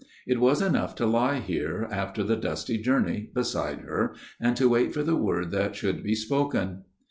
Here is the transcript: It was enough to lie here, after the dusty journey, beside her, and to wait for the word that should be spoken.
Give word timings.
It 0.25 0.39
was 0.39 0.63
enough 0.63 0.95
to 0.95 1.05
lie 1.05 1.37
here, 1.41 1.87
after 1.91 2.23
the 2.23 2.35
dusty 2.35 2.79
journey, 2.79 3.29
beside 3.35 3.81
her, 3.81 4.15
and 4.39 4.57
to 4.57 4.67
wait 4.67 4.95
for 4.95 5.03
the 5.03 5.15
word 5.15 5.51
that 5.51 5.75
should 5.75 6.01
be 6.01 6.15
spoken. 6.15 6.85